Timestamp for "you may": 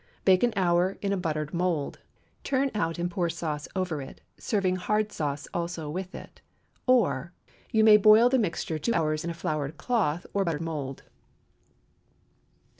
7.71-7.97